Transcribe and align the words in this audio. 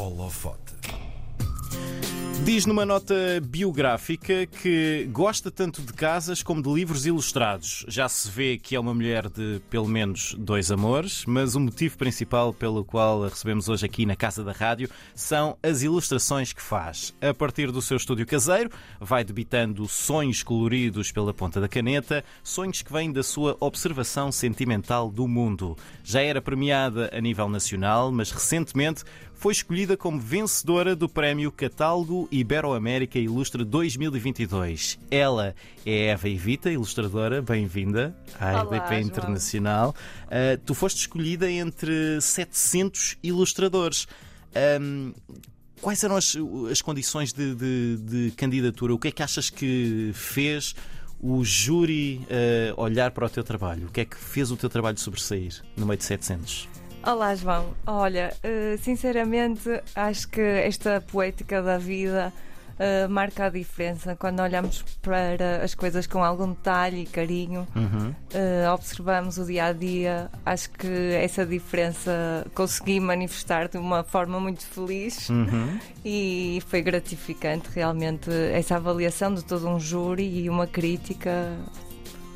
Holofote. 0.00 0.70
Diz 2.42 2.64
numa 2.64 2.86
nota 2.86 3.14
biográfica 3.44 4.46
que 4.46 5.06
gosta 5.12 5.50
tanto 5.50 5.82
de 5.82 5.92
casas 5.92 6.42
como 6.42 6.62
de 6.62 6.72
livros 6.72 7.04
ilustrados. 7.04 7.84
Já 7.86 8.08
se 8.08 8.30
vê 8.30 8.56
que 8.56 8.74
é 8.74 8.80
uma 8.80 8.94
mulher 8.94 9.28
de 9.28 9.60
pelo 9.68 9.86
menos 9.86 10.34
dois 10.38 10.72
amores, 10.72 11.26
mas 11.26 11.54
o 11.54 11.60
motivo 11.60 11.98
principal 11.98 12.54
pelo 12.54 12.82
qual 12.82 13.24
a 13.24 13.28
recebemos 13.28 13.68
hoje 13.68 13.84
aqui 13.84 14.06
na 14.06 14.16
Casa 14.16 14.42
da 14.42 14.52
Rádio 14.52 14.88
são 15.14 15.58
as 15.62 15.82
ilustrações 15.82 16.54
que 16.54 16.62
faz. 16.62 17.14
A 17.20 17.34
partir 17.34 17.70
do 17.70 17.82
seu 17.82 17.98
estúdio 17.98 18.26
caseiro, 18.26 18.70
vai 18.98 19.22
debitando 19.22 19.86
sonhos 19.86 20.42
coloridos 20.42 21.12
pela 21.12 21.34
ponta 21.34 21.60
da 21.60 21.68
caneta, 21.68 22.24
sonhos 22.42 22.80
que 22.80 22.92
vêm 22.92 23.12
da 23.12 23.22
sua 23.22 23.54
observação 23.60 24.32
sentimental 24.32 25.10
do 25.10 25.28
mundo. 25.28 25.76
Já 26.02 26.22
era 26.22 26.40
premiada 26.40 27.10
a 27.12 27.20
nível 27.20 27.50
nacional, 27.50 28.10
mas 28.10 28.30
recentemente 28.30 29.04
foi 29.40 29.52
escolhida 29.52 29.96
como 29.96 30.20
vencedora 30.20 30.94
do 30.94 31.08
Prémio 31.08 31.50
Catálogo 31.50 32.28
Ibero-América 32.30 33.18
Ilustra 33.18 33.64
2022. 33.64 34.98
Ela 35.10 35.54
é 35.86 36.08
Eva 36.08 36.28
Evita, 36.28 36.70
ilustradora, 36.70 37.40
bem-vinda 37.40 38.14
à 38.38 38.50
Olá, 38.50 38.62
RDP 38.64 38.88
João. 38.88 39.00
Internacional. 39.00 39.94
Uh, 40.26 40.60
tu 40.66 40.74
foste 40.74 40.98
escolhida 40.98 41.50
entre 41.50 42.20
700 42.20 43.16
ilustradores. 43.22 44.06
Um, 44.78 45.14
quais 45.80 46.04
eram 46.04 46.16
as, 46.16 46.36
as 46.70 46.82
condições 46.82 47.32
de, 47.32 47.54
de- 47.54 47.96
de 47.96 48.30
candidatura? 48.32 48.92
O 48.92 48.98
que 48.98 49.08
é 49.08 49.10
que 49.10 49.22
achas 49.22 49.48
que 49.48 50.10
fez 50.12 50.74
o 51.18 51.42
júri 51.42 52.20
uh, 52.76 52.78
olhar 52.78 53.10
para 53.12 53.24
o 53.24 53.30
teu 53.30 53.42
trabalho? 53.42 53.86
O 53.86 53.90
que 53.90 54.02
é 54.02 54.04
que 54.04 54.18
fez 54.18 54.50
o 54.50 54.56
teu 54.58 54.68
trabalho 54.68 54.98
sobressair 54.98 55.62
no 55.78 55.86
meio 55.86 55.96
de 55.96 56.04
700? 56.04 56.68
Olá, 57.02 57.34
João. 57.34 57.74
Olha, 57.86 58.32
eh, 58.42 58.76
sinceramente, 58.82 59.68
acho 59.94 60.28
que 60.28 60.40
esta 60.40 61.00
poética 61.00 61.62
da 61.62 61.78
vida 61.78 62.30
eh, 62.78 63.08
marca 63.08 63.46
a 63.46 63.48
diferença 63.48 64.14
quando 64.14 64.40
olhamos 64.40 64.82
para 65.00 65.62
as 65.64 65.74
coisas 65.74 66.06
com 66.06 66.22
algum 66.22 66.48
detalhe 66.50 67.02
e 67.02 67.06
carinho. 67.06 67.66
Uhum. 67.74 68.14
eh, 68.34 68.68
observamos 68.70 69.38
o 69.38 69.46
dia 69.46 69.64
a 69.66 69.72
dia. 69.72 70.30
Acho 70.44 70.70
que 70.72 71.12
essa 71.14 71.46
diferença 71.46 72.46
consegui 72.54 73.00
manifestar 73.00 73.68
de 73.68 73.78
uma 73.78 74.04
forma 74.04 74.38
muito 74.38 74.64
feliz 74.66 75.28
Uhum. 75.30 75.78
e 76.04 76.62
foi 76.68 76.82
gratificante 76.82 77.70
realmente 77.74 78.30
essa 78.52 78.76
avaliação 78.76 79.34
de 79.34 79.42
todo 79.42 79.66
um 79.66 79.80
júri 79.80 80.42
e 80.42 80.50
uma 80.50 80.66
crítica 80.66 81.56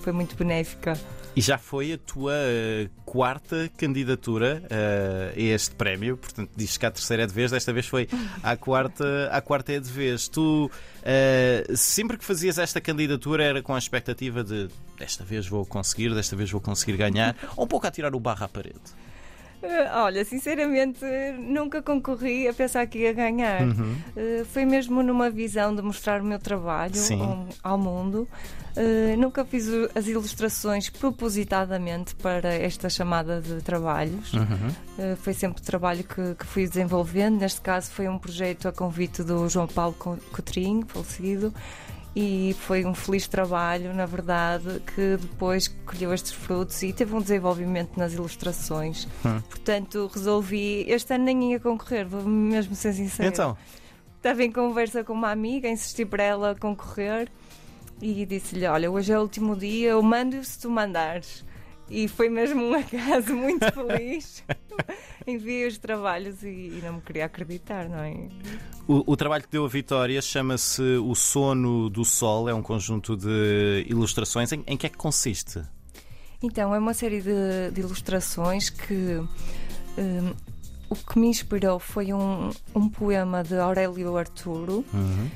foi 0.00 0.12
muito 0.12 0.34
benéfica. 0.36 0.94
E 1.36 1.40
já 1.40 1.58
foi 1.58 1.92
a 1.92 1.98
tua 1.98 2.32
eh, 2.32 2.88
quarta 3.04 3.68
candidatura 3.76 4.62
eh, 4.70 5.32
a 5.34 5.40
este 5.40 5.74
prémio, 5.74 6.16
portanto, 6.16 6.50
dizes 6.54 6.76
que 6.76 6.86
a 6.86 6.90
terceira 6.92 7.24
é 7.24 7.26
de 7.26 7.34
vez, 7.34 7.50
desta 7.50 7.72
vez 7.72 7.86
foi 7.88 8.08
à 8.40 8.56
quarta, 8.56 9.28
à 9.32 9.40
quarta 9.40 9.72
é 9.72 9.80
de 9.80 9.90
vez. 9.90 10.28
Tu 10.28 10.70
eh, 11.02 11.64
sempre 11.74 12.16
que 12.16 12.24
fazias 12.24 12.56
esta 12.56 12.80
candidatura 12.80 13.42
era 13.42 13.62
com 13.62 13.74
a 13.74 13.78
expectativa 13.78 14.44
de 14.44 14.68
desta 14.96 15.24
vez 15.24 15.48
vou 15.48 15.66
conseguir, 15.66 16.14
desta 16.14 16.36
vez 16.36 16.50
vou 16.52 16.60
conseguir 16.60 16.96
ganhar, 16.96 17.36
ou 17.56 17.64
um 17.64 17.68
pouco 17.68 17.84
a 17.84 17.90
tirar 17.90 18.14
o 18.14 18.20
barro 18.20 18.44
à 18.44 18.48
parede. 18.48 18.80
Eh, 19.66 19.90
Olha, 19.94 20.24
sinceramente, 20.24 21.04
nunca 21.38 21.80
concorri 21.80 22.46
a 22.46 22.52
pensar 22.52 22.86
que 22.86 22.98
ia 22.98 23.12
ganhar. 23.12 23.62
Uhum. 23.62 23.96
Eh, 24.16 24.44
Foi 24.52 24.64
mesmo 24.64 25.02
numa 25.02 25.30
visão 25.30 25.74
de 25.74 25.80
mostrar 25.82 26.20
o 26.20 26.24
meu 26.24 26.38
trabalho 26.38 26.94
Sim. 26.96 27.46
ao- 27.62 27.78
mundo. 27.78 28.28
Eh, 28.76 29.14
nunca 29.16 29.44
fiz 29.44 29.66
as 29.94 30.06
ilustrações 30.06 30.90
propositadamente 30.90 32.14
para 32.16 32.52
esta 32.54 32.88
chamada 32.90 33.40
de 33.40 33.62
trabalhos. 33.62 34.32
Uhum. 34.34 34.70
Eh, 34.98 35.16
foi 35.16 35.32
sempre 35.32 35.62
trabalho 35.62 36.04
que, 36.04 36.34
que 36.34 36.44
fui 36.46 36.66
desenvolvendo. 36.68 37.38
Neste 37.38 37.60
caso, 37.60 37.90
foi 37.90 38.08
um 38.08 38.18
projeto 38.18 38.68
a 38.68 38.72
convite 38.72 39.22
do 39.22 39.48
João 39.48 39.66
Paulo 39.66 39.94
Co- 39.98 40.18
Coutrinho, 40.32 40.84
falecido. 40.86 41.54
E 42.16 42.54
foi 42.60 42.84
um 42.84 42.94
feliz 42.94 43.26
trabalho, 43.26 43.92
na 43.92 44.06
verdade, 44.06 44.80
que 44.94 45.16
depois 45.16 45.66
colheu 45.66 46.14
estes 46.14 46.32
frutos 46.32 46.80
e 46.82 46.92
teve 46.92 47.12
um 47.14 47.20
desenvolvimento 47.20 47.96
nas 47.96 48.12
ilustrações. 48.12 49.08
Hum. 49.26 49.40
Portanto, 49.50 50.08
resolvi. 50.12 50.84
Este 50.88 51.14
ano 51.14 51.24
nem 51.24 51.52
ia 51.52 51.60
concorrer, 51.60 52.06
vou 52.06 52.22
mesmo 52.22 52.74
ser 52.76 52.92
sincera. 52.92 53.28
Então, 53.28 53.56
Estava 54.24 54.42
em 54.42 54.50
conversa 54.50 55.04
com 55.04 55.12
uma 55.12 55.30
amiga, 55.30 55.68
insisti 55.68 56.02
para 56.02 56.22
ela 56.22 56.54
concorrer 56.54 57.28
e 58.00 58.24
disse-lhe: 58.24 58.66
Olha, 58.66 58.90
hoje 58.90 59.12
é 59.12 59.18
o 59.18 59.20
último 59.20 59.54
dia, 59.54 59.90
eu 59.90 60.02
mando 60.02 60.42
se 60.42 60.58
tu 60.58 60.70
mandares. 60.70 61.44
E 61.88 62.08
foi 62.08 62.28
mesmo 62.28 62.62
um 62.62 62.74
acaso 62.78 63.34
muito 63.34 63.70
feliz. 63.72 64.42
Enviei 65.26 65.66
os 65.66 65.78
trabalhos 65.78 66.42
e, 66.42 66.48
e 66.48 66.80
não 66.84 66.94
me 66.94 67.00
queria 67.00 67.24
acreditar, 67.24 67.88
não 67.88 67.98
é? 67.98 68.28
o, 68.86 69.12
o 69.12 69.16
trabalho 69.16 69.44
que 69.44 69.50
deu 69.50 69.64
a 69.64 69.68
vitória 69.68 70.20
chama-se 70.20 70.82
O 70.82 71.14
Sono 71.14 71.88
do 71.88 72.04
Sol, 72.04 72.48
é 72.48 72.54
um 72.54 72.62
conjunto 72.62 73.16
de 73.16 73.86
ilustrações. 73.88 74.52
Em, 74.52 74.62
em 74.66 74.76
que 74.76 74.86
é 74.86 74.90
que 74.90 74.98
consiste? 74.98 75.62
Então, 76.42 76.74
é 76.74 76.78
uma 76.78 76.92
série 76.92 77.22
de, 77.22 77.70
de 77.72 77.80
ilustrações 77.80 78.68
que. 78.68 78.94
hum, 79.98 80.34
o 80.90 80.96
que 80.96 81.18
me 81.18 81.26
inspirou 81.28 81.78
foi 81.78 82.12
um, 82.12 82.50
um 82.74 82.88
poema 82.88 83.42
de 83.42 83.56
Aurélio 83.56 84.16
Arturo 84.16 84.84
Uhum. 84.92 85.30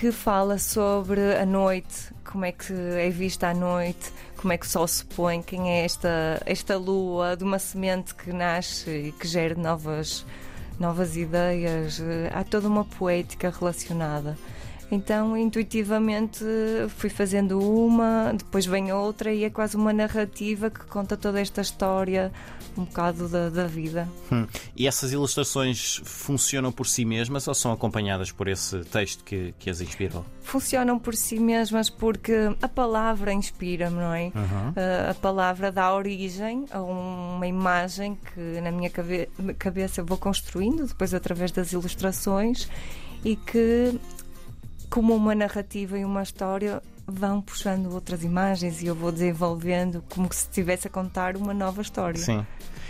Que 0.00 0.10
fala 0.10 0.56
sobre 0.56 1.36
a 1.36 1.44
noite, 1.44 2.10
como 2.24 2.46
é 2.46 2.52
que 2.52 2.72
é 2.72 3.10
vista 3.10 3.50
a 3.50 3.54
noite, 3.54 4.10
como 4.38 4.50
é 4.50 4.56
que 4.56 4.64
o 4.64 4.68
sol 4.68 4.88
se 4.88 5.04
põe, 5.04 5.42
quem 5.42 5.70
é 5.70 5.84
esta, 5.84 6.40
esta 6.46 6.78
lua 6.78 7.36
de 7.36 7.44
uma 7.44 7.58
semente 7.58 8.14
que 8.14 8.32
nasce 8.32 8.88
e 8.88 9.12
que 9.12 9.28
gera 9.28 9.54
novas, 9.54 10.24
novas 10.78 11.18
ideias. 11.18 12.00
Há 12.32 12.42
toda 12.44 12.66
uma 12.66 12.86
poética 12.86 13.50
relacionada. 13.50 14.38
Então, 14.90 15.36
intuitivamente, 15.36 16.44
fui 16.96 17.08
fazendo 17.08 17.60
uma, 17.60 18.32
depois 18.36 18.66
vem 18.66 18.92
outra, 18.92 19.32
e 19.32 19.44
é 19.44 19.50
quase 19.50 19.76
uma 19.76 19.92
narrativa 19.92 20.68
que 20.70 20.80
conta 20.86 21.16
toda 21.16 21.40
esta 21.40 21.60
história, 21.60 22.32
um 22.76 22.84
bocado 22.84 23.28
da, 23.28 23.48
da 23.50 23.66
vida. 23.66 24.08
Hum. 24.32 24.46
E 24.76 24.86
essas 24.88 25.12
ilustrações 25.12 26.00
funcionam 26.04 26.72
por 26.72 26.86
si 26.86 27.04
mesmas 27.04 27.46
ou 27.46 27.54
são 27.54 27.72
acompanhadas 27.72 28.32
por 28.32 28.48
esse 28.48 28.80
texto 28.84 29.22
que, 29.24 29.54
que 29.58 29.70
as 29.70 29.80
inspirou? 29.80 30.24
funcionam 30.42 30.98
por 30.98 31.14
si 31.14 31.38
mesmas 31.38 31.88
porque 31.88 32.32
a 32.60 32.66
palavra 32.66 33.32
inspira-me, 33.32 33.96
não 33.96 34.12
é? 34.12 34.32
Uhum. 34.34 34.70
Uh, 34.70 35.10
a 35.10 35.14
palavra 35.14 35.70
dá 35.70 35.94
origem 35.94 36.64
a 36.72 36.82
uma 36.82 37.46
imagem 37.46 38.18
que 38.34 38.60
na 38.60 38.72
minha 38.72 38.90
cabe- 38.90 39.28
cabeça 39.56 40.00
eu 40.00 40.04
vou 40.04 40.18
construindo, 40.18 40.88
depois 40.88 41.14
através 41.14 41.52
das 41.52 41.72
ilustrações, 41.72 42.68
e 43.24 43.36
que, 43.36 43.94
como 44.90 45.14
uma 45.14 45.34
narrativa 45.34 45.96
e 45.98 46.04
uma 46.04 46.22
história, 46.22 46.82
vão 47.06 47.40
puxando 47.40 47.92
outras 47.92 48.22
imagens 48.24 48.82
e 48.82 48.86
eu 48.86 48.94
vou 48.94 49.10
desenvolvendo 49.12 50.04
como 50.12 50.30
se 50.32 50.44
estivesse 50.44 50.88
a 50.88 50.90
contar 50.90 51.36
uma 51.36 51.54
nova 51.54 51.80
história. 51.80 52.20
Sim. 52.20 52.44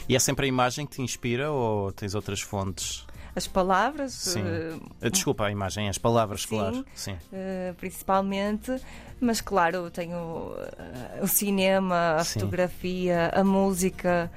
E 0.09 0.16
é 0.16 0.19
sempre 0.19 0.47
a 0.47 0.49
imagem 0.49 0.87
que 0.87 0.97
te 0.97 1.03
inspira 1.03 1.50
ou 1.53 1.93
tens 1.93 2.15
outras 2.15 2.41
fontes? 2.41 3.06
As 3.37 3.47
palavras, 3.47 4.12
Sim. 4.12 4.43
uh, 4.43 5.10
Desculpa, 5.10 5.44
a 5.44 5.50
imagem, 5.53 5.89
as 5.89 5.99
palavras, 5.99 6.43
Sim. 6.43 6.49
claro. 6.49 6.84
Sim. 6.94 7.12
Uh, 7.12 7.75
principalmente, 7.77 8.75
mas 9.21 9.41
claro, 9.41 9.89
tenho 9.91 10.16
uh, 10.16 11.22
o 11.22 11.28
cinema, 11.28 12.16
a 12.16 12.25
Sim. 12.25 12.41
fotografia, 12.41 13.31
a 13.34 13.44
música 13.44 14.31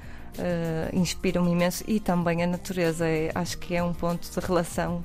inspiram-me 0.92 1.52
imenso 1.52 1.84
e 1.86 2.00
também 2.00 2.42
a 2.42 2.46
natureza. 2.46 3.06
É- 3.06 3.30
acho 3.36 3.56
que 3.56 3.74
é 3.76 3.82
um 3.82 3.94
ponto 3.94 4.28
de 4.28 4.40
relação 4.44 5.02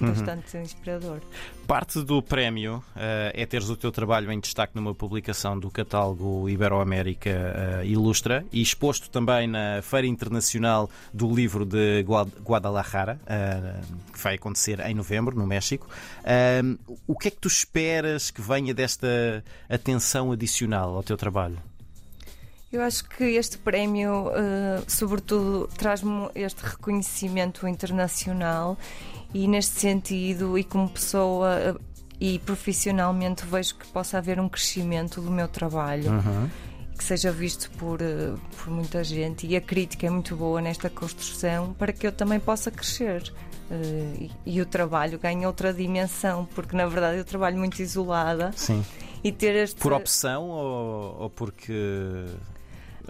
Uhum. 0.00 0.08
bastante 0.08 0.56
inspirador. 0.58 1.20
Parte 1.66 2.02
do 2.02 2.22
prémio 2.22 2.82
eh, 2.94 3.32
é 3.34 3.46
teres 3.46 3.68
o 3.70 3.76
teu 3.76 3.90
trabalho 3.90 4.30
em 4.30 4.38
destaque 4.38 4.74
numa 4.76 4.94
publicação 4.94 5.58
do 5.58 5.70
catálogo 5.70 6.48
Ibero-América 6.48 7.30
eh, 7.30 7.86
Ilustra 7.86 8.44
e 8.52 8.60
exposto 8.60 9.08
também 9.10 9.46
na 9.46 9.80
Feira 9.82 10.06
Internacional 10.06 10.90
do 11.12 11.34
Livro 11.34 11.64
de 11.64 12.02
Guad- 12.02 12.32
Guadalajara, 12.42 13.18
eh, 13.26 13.80
que 14.12 14.18
vai 14.18 14.34
acontecer 14.34 14.80
em 14.80 14.94
novembro, 14.94 15.36
no 15.36 15.46
México. 15.46 15.88
O 17.06 17.16
que 17.16 17.28
é 17.28 17.30
que 17.30 17.38
tu 17.38 17.48
esperas 17.48 18.30
que 18.30 18.40
venha 18.40 18.74
desta 18.74 19.42
atenção 19.68 20.32
adicional 20.32 20.94
ao 20.94 21.02
teu 21.02 21.16
trabalho? 21.16 21.58
Eu 22.72 22.82
acho 22.82 23.08
que 23.08 23.24
este 23.24 23.56
prémio, 23.58 24.28
uh, 24.28 24.84
sobretudo, 24.88 25.68
traz-me 25.78 26.28
este 26.34 26.62
reconhecimento 26.62 27.66
internacional 27.66 28.76
e, 29.36 29.46
neste 29.46 29.78
sentido, 29.78 30.56
e 30.56 30.64
como 30.64 30.88
pessoa 30.88 31.78
e 32.18 32.38
profissionalmente, 32.38 33.44
vejo 33.44 33.74
que 33.74 33.86
possa 33.88 34.16
haver 34.16 34.40
um 34.40 34.48
crescimento 34.48 35.20
do 35.20 35.30
meu 35.30 35.46
trabalho. 35.46 36.10
Uhum. 36.10 36.50
que 36.96 37.04
seja 37.04 37.30
visto 37.30 37.70
por, 37.72 38.00
eh, 38.00 38.32
por 38.56 38.72
muita 38.72 39.04
gente 39.04 39.46
e 39.46 39.54
a 39.54 39.60
crítica 39.60 40.06
é 40.06 40.10
muito 40.10 40.34
boa 40.34 40.62
nesta 40.62 40.88
construção 40.88 41.74
para 41.74 41.92
que 41.92 42.06
eu 42.06 42.10
também 42.10 42.40
possa 42.40 42.70
crescer. 42.70 43.34
Eh, 43.70 44.30
e, 44.46 44.56
e 44.56 44.60
o 44.62 44.64
trabalho 44.64 45.18
ganha 45.18 45.46
outra 45.46 45.74
dimensão, 45.74 46.48
porque 46.54 46.74
na 46.74 46.86
verdade 46.86 47.18
eu 47.18 47.24
trabalho 47.26 47.58
muito 47.58 47.78
isolada 47.82 48.50
Sim. 48.56 48.82
e 49.22 49.30
ter 49.30 49.54
este. 49.56 49.78
Por 49.78 49.92
opção 49.92 50.44
ou, 50.48 51.16
ou 51.24 51.28
porque 51.28 52.24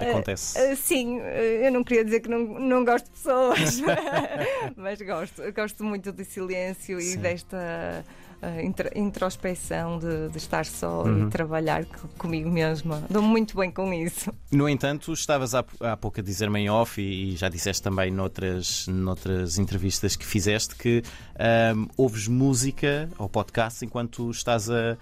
acontece? 0.02 0.58
Uh, 0.58 0.72
uh, 0.72 0.76
sim, 0.76 1.18
eu 1.18 1.72
não 1.72 1.84
queria 1.84 2.04
dizer 2.04 2.20
que 2.20 2.28
não, 2.28 2.38
não 2.60 2.84
gosto 2.84 3.06
de 3.06 3.10
pessoas, 3.10 3.80
mas 4.76 5.00
gosto. 5.00 5.42
Gosto 5.52 5.84
muito 5.84 6.12
de 6.12 6.24
silêncio 6.24 7.00
sim. 7.00 7.14
e 7.14 7.16
desta 7.16 8.04
introspecção 8.94 9.98
de, 9.98 10.28
de, 10.28 10.36
estar 10.36 10.66
só 10.66 11.02
uhum. 11.02 11.26
e 11.26 11.30
trabalhar 11.30 11.84
comigo 12.18 12.50
mesma. 12.50 13.02
Dou 13.08 13.22
muito 13.22 13.56
bem 13.56 13.70
com 13.70 13.92
isso. 13.92 14.32
No 14.50 14.68
entanto, 14.68 15.12
estavas 15.12 15.54
há, 15.54 15.64
há 15.80 15.96
pouco 15.96 16.20
a 16.20 16.22
dizer-me 16.22 16.60
em 16.60 16.70
off 16.70 17.00
e, 17.00 17.32
e, 17.32 17.36
já 17.36 17.48
disseste 17.48 17.82
também 17.82 18.10
noutras, 18.10 18.86
noutras 18.88 19.58
entrevistas 19.58 20.16
que 20.16 20.24
fizeste 20.24 20.74
que 20.76 21.02
um, 21.74 21.86
ouves 21.96 22.28
música 22.28 23.08
ou 23.18 23.28
podcast 23.28 23.84
enquanto 23.84 24.30
estás 24.30 24.70
a, 24.70 24.96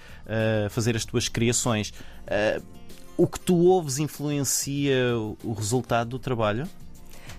a 0.66 0.70
fazer 0.70 0.96
as 0.96 1.04
tuas 1.04 1.28
criações. 1.28 1.90
Uh, 2.24 2.83
o 3.16 3.26
que 3.26 3.38
tu 3.40 3.56
ouves 3.56 3.98
influencia 3.98 5.16
o 5.42 5.52
resultado 5.52 6.10
do 6.10 6.18
trabalho? 6.18 6.68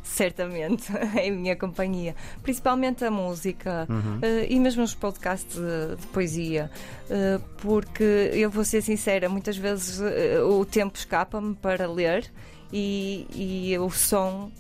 certamente, 0.06 0.92
em 1.22 1.32
minha 1.32 1.56
companhia. 1.56 2.16
Principalmente 2.42 3.04
a 3.04 3.12
música 3.12 3.86
uhum. 3.90 4.18
uh, 4.18 4.46
e 4.48 4.60
mesmo 4.60 4.84
os 4.84 4.96
podcasts 4.96 5.56
de, 5.56 5.96
de 6.00 6.08
poesia. 6.08 6.72
Uh, 7.10 7.42
porque 7.58 8.32
eu 8.34 8.50
vou 8.50 8.64
ser 8.64 8.82
sincera, 8.82 9.28
muitas 9.28 9.58
vezes 9.58 10.00
uh, 10.00 10.48
o 10.48 10.66
tempo 10.66 10.98
escapa-me 10.98 11.56
para 11.56 11.92
ler 11.92 12.32
e, 12.72 13.28
e 13.34 13.78
o 13.78 13.90
som 13.90 14.52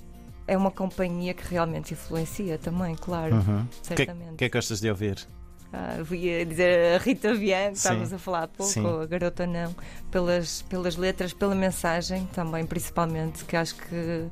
é 0.47 0.57
uma 0.57 0.71
companhia 0.71 1.33
que 1.33 1.47
realmente 1.47 1.93
influencia 1.93 2.57
também, 2.57 2.95
claro. 2.95 3.35
Uhum. 3.35 3.61
É 3.61 3.95
certamente. 3.95 4.33
O 4.33 4.35
que, 4.35 4.45
é 4.45 4.49
que 4.49 4.57
gostas 4.57 4.79
de 4.79 4.89
ouvir? 4.89 5.27
Ah, 5.77 5.97
ia 6.15 6.45
dizer 6.45 6.95
a 6.95 6.97
Rita 6.97 7.35
Bianco, 7.35 7.73
estávamos 7.73 8.13
a 8.13 8.17
falar 8.17 8.43
há 8.43 8.47
pouco, 8.47 8.71
Sim. 8.71 8.87
a 8.87 9.05
Garota 9.05 9.45
Não, 9.45 9.75
pelas, 10.09 10.61
pelas 10.61 10.95
letras, 10.95 11.33
pela 11.33 11.53
mensagem 11.53 12.25
também, 12.27 12.65
principalmente, 12.65 13.43
que 13.43 13.57
acho 13.57 13.75
que 13.75 14.27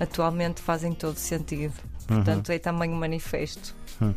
atualmente 0.00 0.60
fazem 0.60 0.92
todo 0.92 1.16
sentido. 1.16 1.74
Portanto, 2.08 2.48
uhum. 2.48 2.54
é 2.56 2.58
também 2.58 2.90
um 2.90 2.96
manifesto. 2.96 3.72
Uhum. 4.00 4.12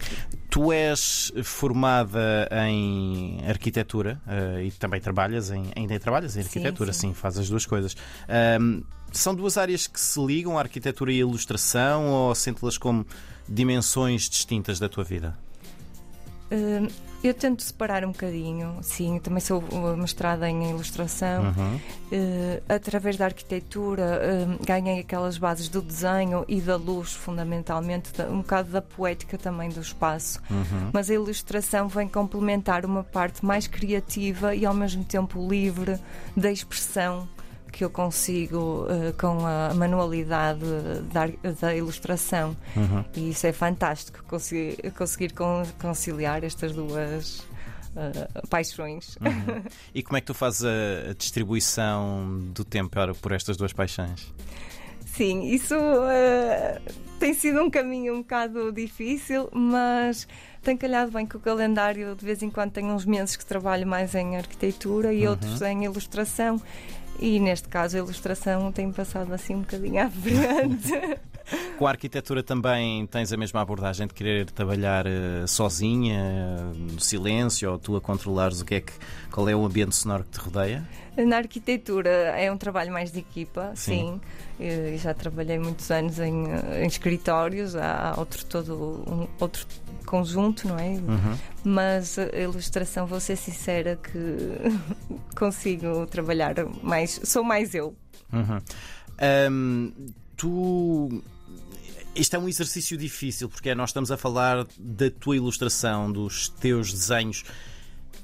Tu 0.50 0.72
és 0.72 1.32
formada 1.44 2.50
em 2.68 3.38
arquitetura 3.48 4.20
uh, 4.26 4.60
e 4.60 4.72
também 4.72 5.00
trabalhas 5.00 5.52
em, 5.52 5.66
ainda 5.76 6.00
trabalhas 6.00 6.36
em 6.36 6.40
arquitetura, 6.40 6.92
sim, 6.92 7.02
sim. 7.02 7.08
sim 7.10 7.14
fazes 7.14 7.42
as 7.42 7.50
duas 7.50 7.68
coisas. 7.68 7.96
Um, 8.60 8.84
são 9.12 9.36
duas 9.36 9.60
áreas 9.60 9.86
que 9.86 10.00
se 10.00 10.20
ligam, 10.26 10.58
a 10.58 10.62
arquitetura 10.62 11.12
e 11.12 11.18
a 11.18 11.20
ilustração, 11.20 12.08
ou 12.08 12.34
sentes-las 12.34 12.80
como 12.80 13.06
dimensões 13.48 14.28
distintas 14.28 14.80
da 14.80 14.90
tua 14.90 15.04
vida? 15.04 15.38
Uh, 16.54 16.92
eu 17.24 17.34
tento 17.34 17.64
separar 17.64 18.04
um 18.04 18.12
bocadinho, 18.12 18.78
sim, 18.82 19.18
também 19.18 19.40
sou 19.40 19.64
mestrada 19.98 20.50
em 20.50 20.70
ilustração. 20.70 21.46
Uhum. 21.46 21.76
Uh, 21.76 22.64
através 22.68 23.16
da 23.16 23.26
arquitetura, 23.26 24.20
uh, 24.22 24.66
ganhei 24.66 25.00
aquelas 25.00 25.38
bases 25.38 25.70
do 25.70 25.82
desenho 25.82 26.44
e 26.50 26.60
da 26.60 26.76
luz, 26.76 27.14
fundamentalmente, 27.14 28.12
um 28.30 28.40
bocado 28.40 28.72
da 28.72 28.82
poética 28.82 29.38
também 29.38 29.70
do 29.70 29.80
espaço. 29.80 30.42
Uhum. 30.52 30.90
Mas 30.92 31.10
a 31.10 31.14
ilustração 31.14 31.88
vem 31.88 32.10
complementar 32.10 32.86
uma 32.86 33.06
parte 33.06 33.44
mais 33.46 33.68
criativa 33.68 34.54
e 34.54 34.66
ao 34.66 34.74
mesmo 34.74 35.06
tempo 35.06 35.48
livre 35.48 35.98
da 36.36 36.52
expressão 36.52 37.28
que 37.74 37.84
eu 37.84 37.90
consigo 37.90 38.86
uh, 38.86 39.12
com 39.20 39.46
a 39.46 39.74
manualidade 39.74 40.64
da, 41.12 41.26
da 41.60 41.76
ilustração. 41.76 42.56
Uhum. 42.78 43.04
E 43.16 43.32
isso 43.32 43.48
é 43.48 43.52
fantástico, 43.52 44.24
conseguir, 44.28 44.92
conseguir 44.92 45.34
conciliar 45.82 46.44
estas 46.44 46.72
duas 46.72 47.40
uh, 47.40 48.48
paixões. 48.48 49.16
Uhum. 49.16 49.64
E 49.94 50.04
como 50.04 50.18
é 50.18 50.22
que 50.22 50.28
tu 50.28 50.36
fazes 50.36 50.64
a, 50.64 51.10
a 51.10 51.14
distribuição 51.16 52.40
do 52.54 52.64
tempo 52.64 52.96
por 53.20 53.32
estas 53.32 53.58
duas 53.58 53.74
paixões? 53.74 54.32
Sim, 55.04 55.44
isso 55.44 55.76
uh, 55.76 56.94
tem 57.20 57.34
sido 57.34 57.60
um 57.60 57.70
caminho 57.72 58.14
um 58.14 58.22
bocado 58.22 58.72
difícil, 58.72 59.50
mas 59.52 60.28
tem 60.62 60.78
calhado 60.78 61.12
bem 61.12 61.26
com 61.26 61.40
o 61.40 61.42
calendário. 61.42 62.16
De 62.16 62.24
vez 62.24 62.44
em 62.44 62.52
quando 62.52 62.72
tenho 62.72 62.94
uns 62.94 63.06
meses 63.06 63.36
que 63.36 63.46
trabalho 63.46 63.88
mais 63.88 64.14
em 64.14 64.38
arquitetura 64.38 65.12
e 65.12 65.24
uhum. 65.24 65.32
outros 65.32 65.62
em 65.62 65.86
ilustração. 65.86 66.62
E 67.20 67.40
neste 67.40 67.68
caso 67.68 67.96
a 67.96 68.00
ilustração 68.00 68.72
tem 68.72 68.92
passado 68.92 69.34
assim 69.34 69.56
um 69.56 69.62
bocadinho 69.62 70.02
à 70.02 70.10
frente. 70.10 71.20
Com 71.78 71.88
a 71.88 71.90
arquitetura 71.90 72.42
também 72.42 73.06
tens 73.08 73.34
a 73.34 73.38
mesma 73.38 73.62
abordagem 73.62 74.08
de 74.08 74.14
querer 74.14 74.50
trabalhar 74.50 75.06
uh, 75.06 75.48
sozinha, 75.48 76.72
no 76.74 77.00
silêncio, 77.00 77.70
ou 77.72 77.78
tu 77.78 77.96
a 77.96 78.02
controlares 78.02 78.62
o 78.62 78.66
que 78.66 78.76
é 78.76 78.82
que, 78.82 78.94
qual 79.30 79.50
é 79.50 79.56
o 79.56 79.66
ambiente 79.66 79.96
sonoro 79.96 80.24
que 80.24 80.32
te 80.32 80.40
rodeia? 80.40 80.84
Na 81.18 81.38
arquitetura 81.38 82.10
é 82.10 82.52
um 82.52 82.58
trabalho 82.58 82.92
mais 82.92 83.12
de 83.12 83.20
equipa, 83.20 83.74
sim. 83.76 84.20
sim. 84.58 84.98
Já 84.98 85.14
trabalhei 85.14 85.60
muitos 85.60 85.92
anos 85.92 86.18
em, 86.20 86.46
em 86.82 86.88
escritórios, 86.88 87.76
há 87.76 88.16
outro 88.18 88.46
todo 88.46 89.04
um, 89.06 89.28
outro 89.40 89.68
conjunto, 90.04 90.68
não 90.68 90.78
é? 90.78 90.90
Uhum. 90.90 91.38
Mas 91.64 92.18
a 92.18 92.38
ilustração, 92.38 93.06
vou 93.06 93.20
ser 93.20 93.36
sincera 93.36 93.96
que 93.96 94.20
consigo 95.36 96.06
trabalhar 96.08 96.56
mais, 96.82 97.20
sou 97.24 97.44
mais 97.44 97.74
eu. 97.74 97.96
Uhum. 98.32 98.60
Um, 99.52 99.94
tu 100.36 101.24
isto 102.16 102.36
é 102.36 102.40
um 102.40 102.48
exercício 102.48 102.96
difícil 102.96 103.50
porque 103.50 103.74
nós 103.74 103.90
estamos 103.90 104.12
a 104.12 104.18
falar 104.18 104.68
da 104.78 105.10
tua 105.10 105.36
ilustração, 105.36 106.12
dos 106.12 106.48
teus 106.48 106.94
desenhos 106.94 107.44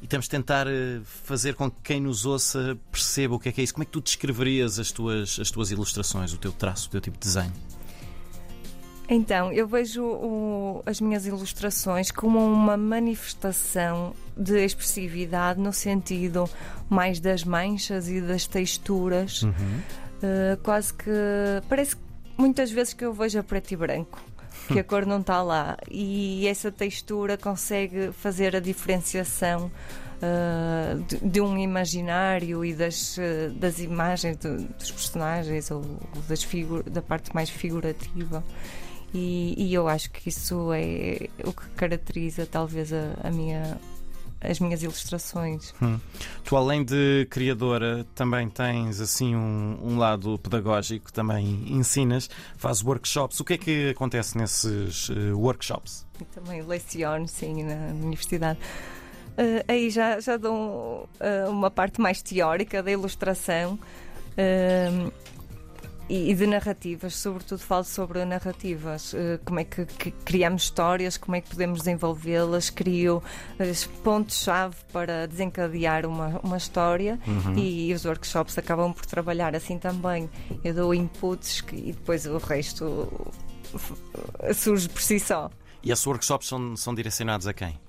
e 0.01 0.07
temos 0.07 0.25
de 0.25 0.29
tentar 0.29 0.67
eh, 0.67 1.01
fazer 1.03 1.55
com 1.55 1.69
que 1.69 1.77
quem 1.83 1.99
nos 1.99 2.25
ouça 2.25 2.77
perceba 2.91 3.35
o 3.35 3.39
que 3.39 3.49
é 3.49 3.51
que 3.51 3.59
é 3.59 3.63
isso. 3.63 3.73
Como 3.73 3.83
é 3.83 3.85
que 3.85 3.91
tu 3.91 3.99
descreverias 3.99 4.79
as 4.79 4.91
tuas, 4.91 5.39
as 5.39 5.51
tuas 5.51 5.71
ilustrações, 5.71 6.33
o 6.33 6.37
teu 6.37 6.51
traço, 6.51 6.87
o 6.87 6.91
teu 6.91 7.01
tipo 7.01 7.17
de 7.17 7.25
desenho? 7.25 7.51
Então, 9.09 9.51
eu 9.51 9.67
vejo 9.67 10.03
o, 10.05 10.83
as 10.85 11.01
minhas 11.01 11.25
ilustrações 11.25 12.11
como 12.11 12.37
uma 12.39 12.77
manifestação 12.77 14.13
de 14.37 14.63
expressividade 14.63 15.59
no 15.59 15.73
sentido 15.73 16.47
mais 16.87 17.19
das 17.19 17.43
manchas 17.43 18.07
e 18.07 18.21
das 18.21 18.45
texturas. 18.45 19.41
Uhum. 19.41 19.51
Uh, 19.51 20.57
quase 20.61 20.93
que. 20.93 21.09
Parece 21.67 21.95
muitas 22.37 22.69
vezes 22.71 22.93
que 22.93 23.03
eu 23.03 23.11
vejo 23.11 23.39
a 23.39 23.43
preto 23.43 23.71
e 23.71 23.75
branco 23.75 24.21
que 24.67 24.79
a 24.79 24.83
cor 24.85 25.05
não 25.05 25.21
está 25.21 25.41
lá. 25.41 25.75
E 25.89 26.47
essa 26.47 26.71
textura 26.71 27.35
consegue 27.35 28.11
fazer 28.11 28.55
a 28.55 28.59
diferenciação 28.59 29.71
uh, 30.19 31.03
de, 31.03 31.17
de, 31.17 31.41
um 31.41 31.57
imaginário 31.57 32.63
e 32.63 32.73
das, 32.73 33.17
uh, 33.17 33.51
das 33.55 33.79
imagens 33.79 34.37
de, 34.37 34.55
dos 34.57 34.91
personagens 34.91 35.71
ou 35.71 35.83
das 36.27 36.45
da 36.91 37.01
parte 37.01 37.33
mais 37.33 37.49
figurativa. 37.49 38.43
E, 39.13 39.55
e, 39.57 39.73
eu 39.73 39.87
acho 39.87 40.11
que 40.11 40.29
isso 40.29 40.71
é 40.71 41.29
o 41.43 41.51
que 41.51 41.67
caracteriza 41.69 42.45
talvez 42.45 42.93
a, 42.93 43.15
a 43.23 43.31
minha 43.31 43.79
as 44.41 44.59
minhas 44.59 44.81
ilustrações. 44.81 45.73
Hum. 45.81 45.99
Tu, 46.43 46.55
além 46.55 46.83
de 46.83 47.27
criadora, 47.29 48.05
também 48.15 48.49
tens 48.49 49.01
assim 49.01 49.35
um, 49.35 49.77
um, 49.83 49.97
lado 49.97 50.37
pedagógico, 50.39 51.11
também 51.11 51.65
ensinas, 51.67 52.29
fazes 52.55 52.83
workshops. 52.83 53.39
O 53.39 53.43
que 53.43 53.53
é 53.53 53.57
que 53.57 53.89
acontece 53.89 54.37
nesses 54.37 55.09
uh, 55.09 55.37
workshops? 55.37 56.05
Eu 56.19 56.25
também 56.27 56.61
leciono, 56.61 57.27
sim, 57.27 57.63
na 57.63 57.93
universidade. 57.93 58.59
Uh, 59.31 59.63
aí 59.67 59.89
já, 59.89 60.19
já 60.19 60.37
dou 60.37 61.09
uh, 61.19 61.49
uma 61.49 61.69
parte 61.69 61.99
mais 61.99 62.21
teórica 62.21 62.81
da 62.81 62.91
ilustração. 62.91 63.77
E, 66.09 66.33
de 66.33 66.47
narrativas, 66.47 67.15
sobretudo 67.15 67.59
falo 67.59 67.83
sobre 67.83 68.25
narrativas, 68.25 69.13
eh, 69.13 69.39
como 69.45 69.59
é 69.59 69.63
que, 69.63 69.85
que 69.85 70.09
criamos 70.09 70.63
histórias, 70.63 71.17
como 71.17 71.35
é 71.35 71.41
que 71.41 71.49
podemos 71.49 71.79
desenvolvê-las, 71.79 72.71
crio 72.71 73.21
eh, 73.59 73.71
pontos-chave 74.03 74.75
para 74.91 75.27
desencadear 75.27 76.07
uma, 76.07 76.39
uma 76.43 76.57
história 76.57 77.19
uhum. 77.27 77.55
e, 77.55 77.91
e, 77.91 77.93
os 77.93 78.05
workshops 78.05 78.57
acabam 78.57 78.91
por 78.91 79.05
trabalhar 79.05 79.55
assim 79.55 79.77
também. 79.77 80.27
Eu 80.63 80.73
dou 80.73 80.95
inputs 80.95 81.61
que, 81.61 81.75
e 81.75 81.91
depois 81.93 82.25
o 82.25 82.39
resto 82.39 83.07
surge 84.55 84.89
por 84.89 85.03
si 85.03 85.19
só. 85.19 85.51
E 85.83 85.91
esses 85.91 86.07
workshops 86.07 86.47
são, 86.47 86.75
são 86.75 86.95
direcionados 86.95 87.45
a 87.45 87.53
quem? 87.53 87.79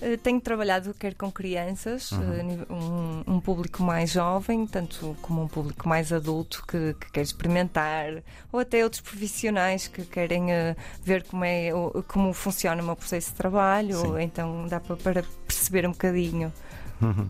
Eh, 0.00 0.16
tenho 0.16 0.40
trabalhado 0.40 0.92
quer 0.94 1.14
com 1.14 1.30
crianças, 1.30 2.12
uhum. 2.12 2.32
Eh, 2.32 2.72
um, 2.72 3.34
um, 3.34 3.40
público 3.40 3.82
mais 3.82 4.10
jovem, 4.10 4.66
tanto 4.66 5.16
como 5.22 5.42
um 5.42 5.48
público 5.48 5.88
mais 5.88 6.12
adulto 6.12 6.64
que, 6.66 6.94
que 7.00 7.12
quer 7.12 7.22
experimentar, 7.22 8.22
ou 8.52 8.60
até 8.60 8.82
outros 8.82 9.00
profissionais 9.00 9.86
que 9.86 10.04
querem 10.04 10.46
uh, 10.46 10.76
ver 11.02 11.22
como, 11.24 11.44
é, 11.44 11.70
como 12.08 12.32
funciona 12.32 12.82
o 12.82 12.84
meu 12.84 12.96
processo 12.96 13.30
de 13.30 13.36
trabalho, 13.36 14.18
então 14.18 14.66
dá 14.66 14.80
para, 14.80 14.96
para 14.96 15.24
perceber 15.46 15.86
um 15.86 15.92
bocadinho. 15.92 16.52
Uhum. 17.00 17.28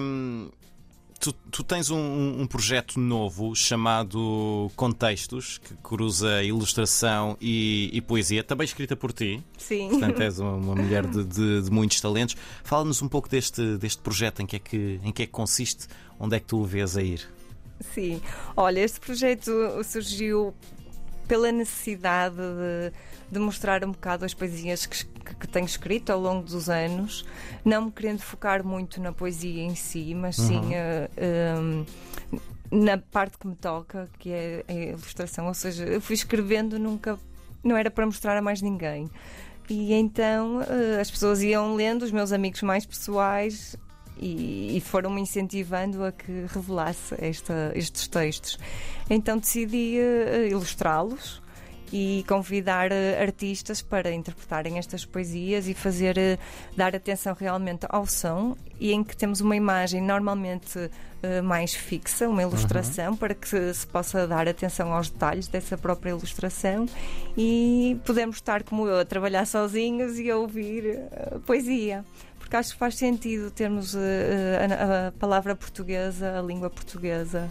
Um, 0.00 0.50
Tu, 1.22 1.32
tu, 1.52 1.62
tens 1.62 1.88
um, 1.88 2.40
um, 2.40 2.46
projeto 2.48 2.98
novo 2.98 3.54
chamado 3.54 4.68
Contextos, 4.74 5.58
que 5.58 5.72
cruza 5.76 6.42
ilustração 6.42 7.36
e, 7.40 7.88
e, 7.92 8.00
poesia, 8.00 8.42
também 8.42 8.64
escrita 8.64 8.96
por 8.96 9.12
ti. 9.12 9.40
Sim. 9.56 9.88
Portanto, 9.88 10.20
és 10.20 10.40
uma, 10.40 10.74
mulher 10.74 11.06
de, 11.06 11.22
de, 11.22 11.62
de, 11.62 11.70
muitos 11.70 12.00
talentos. 12.00 12.34
Fala-nos 12.64 13.00
um 13.02 13.08
pouco 13.08 13.28
deste, 13.28 13.76
deste 13.76 14.02
projeto, 14.02 14.42
em 14.42 14.46
que, 14.46 14.56
é 14.56 14.58
que, 14.58 15.00
em 15.04 15.12
que 15.12 15.22
é 15.22 15.26
que 15.26 15.30
consiste, 15.30 15.86
onde 16.18 16.34
é 16.34 16.40
que 16.40 16.46
tu 16.46 16.58
o 16.58 16.64
vês 16.64 16.96
a 16.96 17.02
ir? 17.02 17.24
Sim, 17.94 18.20
olha, 18.56 18.80
este 18.80 18.98
projeto 18.98 19.52
surgiu 19.84 20.52
pela 21.26 21.50
necessidade 21.50 22.36
de, 22.36 22.92
de 23.30 23.38
mostrar 23.38 23.84
um 23.84 23.92
bocado 23.92 24.24
as 24.24 24.34
poesias 24.34 24.86
que, 24.86 25.04
que, 25.04 25.34
que, 25.34 25.48
tenho 25.48 25.66
escrito 25.66 26.10
ao 26.10 26.20
longo 26.20 26.44
dos 26.44 26.68
anos, 26.68 27.24
não 27.64 27.86
me 27.86 27.92
querendo 27.92 28.20
focar 28.20 28.64
muito 28.64 29.00
na 29.00 29.12
poesia 29.12 29.62
em 29.62 29.74
si, 29.74 30.14
mas 30.14 30.36
sim 30.36 30.60
uh, 30.60 31.60
um, 31.60 31.86
na 32.70 32.98
parte 32.98 33.38
que 33.38 33.46
me 33.46 33.54
toca, 33.54 34.08
que 34.18 34.30
é 34.30 34.64
a 34.66 34.72
ilustração. 34.72 35.46
Ou 35.46 35.54
seja, 35.54 35.84
eu 35.84 36.00
fui 36.00 36.14
escrevendo, 36.14 36.78
nunca. 36.78 37.18
não 37.62 37.76
era 37.76 37.90
para 37.90 38.06
mostrar 38.06 38.36
a 38.36 38.42
mais 38.42 38.62
ninguém. 38.62 39.10
E 39.68 39.92
então 39.92 40.58
uh, 40.58 41.00
as 41.00 41.10
pessoas 41.10 41.42
iam 41.42 41.74
lendo, 41.74 42.02
os 42.02 42.10
meus 42.10 42.32
amigos 42.32 42.62
mais 42.62 42.84
pessoais 42.84 43.76
e, 44.18 44.76
e 44.76 44.80
foram-me 44.80 45.20
incentivando 45.20 46.04
a 46.04 46.12
que 46.12 46.46
revelasse 46.48 47.14
esta, 47.18 47.72
estes 47.74 48.06
textos. 48.06 48.58
Então 49.10 49.38
decidi 49.38 49.98
uh, 49.98 50.46
ilustrá-los 50.46 51.42
e 51.92 52.24
convidar 52.26 52.90
uh, 52.90 53.20
artistas 53.20 53.82
para 53.82 54.10
interpretarem 54.12 54.78
estas 54.78 55.04
poesias 55.04 55.68
e 55.68 55.74
fazer 55.74 56.16
uh, 56.16 56.38
dar 56.76 56.94
atenção 56.94 57.34
realmente 57.38 57.86
ao 57.88 58.06
som 58.06 58.56
e 58.80 58.92
em 58.92 59.02
que 59.02 59.16
temos 59.16 59.40
uma 59.40 59.56
imagem 59.56 60.00
normalmente 60.00 60.90
mais 61.44 61.72
fixa, 61.72 62.28
uma 62.28 62.42
ilustração, 62.42 63.12
uhum. 63.12 63.16
para 63.16 63.32
que 63.32 63.72
se 63.72 63.86
possa 63.86 64.26
dar 64.26 64.48
atenção 64.48 64.92
aos 64.92 65.08
detalhes 65.08 65.46
dessa 65.46 65.78
própria 65.78 66.10
ilustração 66.10 66.84
e 67.38 67.96
podemos 68.04 68.38
estar 68.38 68.64
como 68.64 68.88
eu 68.88 68.98
a 68.98 69.04
trabalhar 69.04 69.46
sozinhos 69.46 70.18
e 70.18 70.28
a 70.28 70.36
ouvir 70.36 70.98
poesia 71.46 72.04
porque 72.42 72.56
acho 72.56 72.72
que 72.72 72.78
faz 72.78 72.96
sentido 72.96 73.50
termos 73.50 73.94
uh, 73.94 73.98
a, 73.98 75.08
a, 75.08 75.12
palavra 75.12 75.54
portuguesa, 75.54 76.38
a 76.38 76.42
língua 76.42 76.68
portuguesa. 76.68 77.48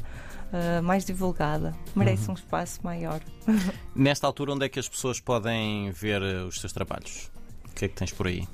Uh, 0.51 0.83
mais 0.83 1.05
divulgada, 1.05 1.73
merece 1.95 2.25
uhum. 2.25 2.31
um 2.31 2.33
espaço 2.33 2.81
maior. 2.83 3.21
Nesta 3.95 4.27
altura, 4.27 4.51
onde 4.51 4.65
é 4.65 4.69
que 4.69 4.79
as 4.79 4.89
pessoas 4.89 5.17
podem 5.17 5.91
ver 5.91 6.21
os 6.21 6.59
seus 6.59 6.73
trabalhos? 6.73 7.31
O 7.69 7.73
que 7.73 7.85
é 7.85 7.87
que 7.87 7.95
tens 7.95 8.11
por 8.11 8.27
aí? 8.27 8.45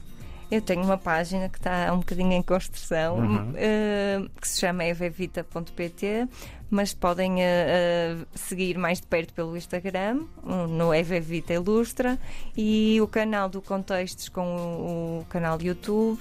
Eu 0.51 0.61
tenho 0.61 0.83
uma 0.83 0.97
página 0.97 1.49
que 1.49 1.57
está 1.57 1.91
um 1.91 1.97
bocadinho 1.97 2.33
em 2.33 2.43
construção, 2.43 3.17
uhum. 3.17 3.49
uh, 3.49 4.29
que 4.39 4.47
se 4.47 4.59
chama 4.59 4.85
evevita.pt, 4.85 6.27
mas 6.69 6.93
podem 6.93 7.35
uh, 7.35 7.37
uh, 7.37 8.27
seguir 8.33 8.77
mais 8.77 8.99
de 8.99 9.07
perto 9.07 9.33
pelo 9.33 9.55
Instagram, 9.55 10.25
no 10.69 10.93
Evevita 10.93 11.53
Ilustra, 11.53 12.19
e 12.55 12.99
o 13.01 13.07
canal 13.07 13.49
do 13.49 13.61
Contextos 13.61 14.29
com 14.29 14.55
o, 14.55 15.19
o 15.21 15.25
canal 15.25 15.61
YouTube 15.61 16.19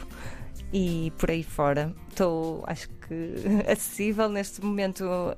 e 0.73 1.13
por 1.17 1.31
aí 1.31 1.43
fora. 1.43 1.95
Estou, 2.11 2.65
acho 2.67 2.89
que, 2.89 3.35
acessível. 3.71 4.29
Neste 4.29 4.65
momento, 4.65 5.05
uh, 5.05 5.35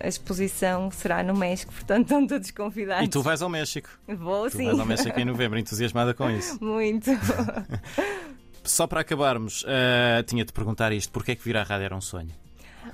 a 0.00 0.08
exposição 0.08 0.90
será 0.90 1.22
no 1.22 1.34
México, 1.34 1.72
portanto, 1.72 2.02
estão 2.02 2.26
todos 2.26 2.50
convidados. 2.50 3.04
E 3.04 3.08
tu 3.08 3.22
vais 3.22 3.42
ao 3.42 3.48
México? 3.48 3.88
Vou, 4.06 4.50
tu 4.50 4.56
sim. 4.56 4.66
vais 4.66 4.78
ao 4.78 4.86
México 4.86 5.18
em 5.18 5.24
novembro, 5.26 5.58
entusiasmada 5.58 6.14
com 6.14 6.30
isso. 6.30 6.62
Muito. 6.62 7.10
Só 8.64 8.86
para 8.86 9.00
acabarmos, 9.00 9.62
uh, 9.62 10.22
tinha-te 10.26 10.52
perguntar 10.52 10.92
isto: 10.92 11.10
porquê 11.12 11.32
é 11.32 11.34
que 11.34 11.44
vir 11.44 11.56
à 11.56 11.62
rádio 11.62 11.84
era 11.84 11.96
um 11.96 12.00
sonho? 12.00 12.30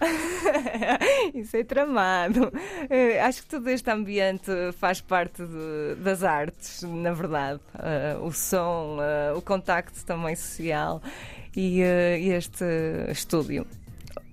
Isso 1.35 1.57
é 1.57 1.65
tramado. 1.65 2.49
Uh, 2.49 3.27
acho 3.27 3.43
que 3.43 3.49
todo 3.49 3.69
este 3.69 3.91
ambiente 3.91 4.51
faz 4.79 5.01
parte 5.01 5.43
de, 5.43 5.95
das 6.03 6.23
artes, 6.23 6.83
na 6.83 7.13
verdade. 7.13 7.61
Uh, 7.75 8.25
o 8.25 8.33
som, 8.33 8.99
uh, 8.99 9.37
o 9.37 9.43
contacto 9.43 10.05
também 10.05 10.35
social 10.35 11.03
e 11.57 11.81
este 11.81 12.65
estúdio 13.11 13.65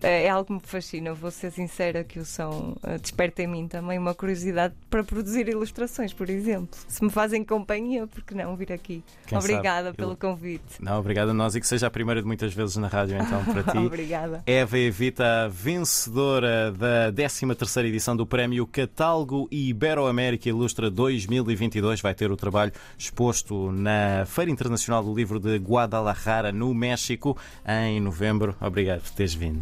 é, 0.01 0.25
é 0.25 0.29
algo 0.29 0.45
que 0.45 0.53
me 0.53 0.59
fascina. 0.63 1.13
Vou 1.13 1.31
ser 1.31 1.51
sincera 1.51 2.03
que 2.03 2.19
o 2.19 2.25
som 2.25 2.75
uh, 2.83 2.99
desperta 2.99 3.43
em 3.43 3.47
mim 3.47 3.67
também 3.67 3.97
uma 3.97 4.13
curiosidade 4.13 4.73
para 4.89 5.03
produzir 5.03 5.47
ilustrações, 5.47 6.13
por 6.13 6.29
exemplo. 6.29 6.79
Se 6.87 7.03
me 7.03 7.09
fazem 7.09 7.43
companhia, 7.43 8.07
por 8.07 8.23
que 8.23 8.33
não 8.33 8.55
vir 8.55 8.71
aqui? 8.71 9.03
Quem 9.27 9.37
Obrigada 9.37 9.87
sabe? 9.87 9.97
pelo 9.97 10.13
Eu... 10.13 10.17
convite. 10.17 10.81
Não, 10.81 10.99
obrigada 10.99 11.31
a 11.31 11.33
nós 11.33 11.55
e 11.55 11.59
que 11.59 11.67
seja 11.67 11.87
a 11.87 11.91
primeira 11.91 12.21
de 12.21 12.27
muitas 12.27 12.53
vezes 12.53 12.75
na 12.77 12.87
rádio, 12.87 13.17
então, 13.17 13.43
para 13.45 13.63
ti. 13.71 13.77
Obrigada. 13.77 14.43
Eva 14.45 14.77
Evita, 14.77 15.49
vencedora 15.49 16.71
da 16.71 17.11
13 17.11 17.55
terceira 17.55 17.87
edição 17.87 18.15
do 18.15 18.25
Prémio 18.25 18.65
Catálogo 18.65 19.47
Ibero-América 19.51 20.49
Ilustra 20.49 20.89
2022. 20.89 22.01
Vai 22.01 22.13
ter 22.13 22.31
o 22.31 22.37
trabalho 22.37 22.71
exposto 22.97 23.71
na 23.71 24.25
Feira 24.25 24.49
Internacional 24.51 25.03
do 25.03 25.13
Livro 25.13 25.39
de 25.39 25.57
Guadalajara, 25.57 26.51
no 26.51 26.73
México, 26.73 27.37
em 27.67 27.99
novembro. 27.99 28.55
Obrigado 28.59 29.01
por 29.01 29.11
teres 29.11 29.33
vindo. 29.33 29.59